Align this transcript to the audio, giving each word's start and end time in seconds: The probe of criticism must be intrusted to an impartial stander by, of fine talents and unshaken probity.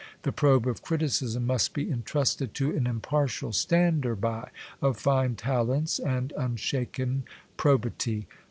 The 0.23 0.31
probe 0.31 0.65
of 0.67 0.81
criticism 0.81 1.45
must 1.45 1.75
be 1.75 1.87
intrusted 1.87 2.55
to 2.55 2.75
an 2.75 2.87
impartial 2.87 3.53
stander 3.53 4.15
by, 4.15 4.49
of 4.81 4.97
fine 4.97 5.35
talents 5.35 5.99
and 5.99 6.31
unshaken 6.35 7.21
probity. 7.55 8.25